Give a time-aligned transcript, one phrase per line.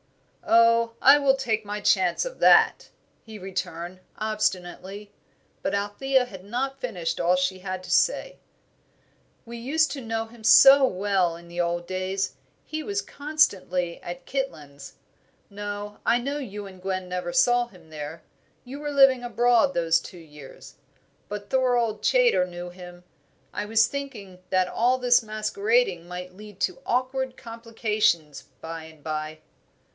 [0.43, 2.89] "Oh, I will take my chance of that,"
[3.23, 5.11] he returned, obstinately.
[5.61, 8.39] But Althea had not finished all she had to say.
[9.45, 12.33] "We used to know him so well in the old days;
[12.65, 14.93] he was constantly at Kitlands.
[15.51, 18.23] No, I know you and Gwen never saw him there.
[18.65, 20.75] You were living abroad those two years.
[21.29, 23.03] But Thorold Chaytor knew him.
[23.53, 29.37] I was thinking that all this masquerading might lead to awkward complications by and by."